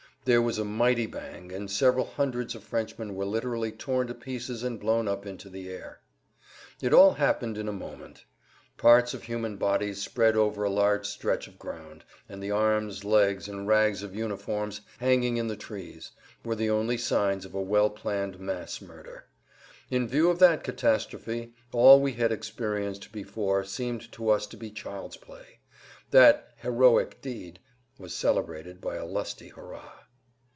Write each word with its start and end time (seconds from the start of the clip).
There 0.23 0.39
was 0.39 0.59
a 0.59 0.63
mighty 0.65 1.07
bang, 1.07 1.51
and 1.51 1.69
several 1.71 2.05
hundreds 2.05 2.53
of 2.53 2.63
Frenchmen 2.63 3.15
were 3.15 3.25
literally 3.25 3.71
torn 3.71 4.05
to 4.05 4.13
pieces 4.13 4.61
and 4.61 4.79
blown 4.79 5.07
up 5.07 5.25
into 5.25 5.49
the 5.49 5.67
air. 5.69 5.99
It 6.79 6.93
all 6.93 7.13
happened 7.15 7.57
in 7.57 7.67
a 7.67 7.71
moment. 7.71 8.25
Parts 8.77 9.15
of 9.15 9.23
human 9.23 9.57
bodies 9.57 9.99
spread 9.99 10.35
over 10.35 10.63
a 10.63 10.69
large 10.69 11.07
stretch 11.07 11.47
of 11.47 11.57
ground, 11.57 12.03
and 12.29 12.39
the 12.41 12.51
arms, 12.51 13.03
legs, 13.03 13.47
and 13.47 13.67
rags 13.67 14.03
of 14.03 14.13
uniforms 14.13 14.81
hanging 14.99 15.37
in 15.37 15.47
the 15.47 15.55
trees, 15.55 16.11
were 16.45 16.53
the 16.53 16.69
only 16.69 16.99
signs 16.99 17.43
of 17.43 17.55
a 17.55 17.59
well 17.61 17.89
planned 17.89 18.39
mass 18.39 18.77
[Pg 18.77 18.89
151]murder. 18.91 19.21
In 19.89 20.07
view 20.07 20.29
of 20.29 20.37
that 20.37 20.63
catastrophe 20.63 21.55
all 21.71 21.99
we 21.99 22.13
had 22.13 22.31
experienced 22.31 23.11
before 23.11 23.63
seemed 23.63 24.11
to 24.11 24.29
us 24.29 24.45
to 24.45 24.55
be 24.55 24.69
child's 24.69 25.17
play. 25.17 25.57
That 26.11 26.51
"heroic 26.57 27.21
deed" 27.23 27.57
was 27.97 28.13
celebrated 28.13 28.79
by 28.79 28.97
a 28.97 29.05
lusty 29.07 29.47
hurrah. 29.47 29.93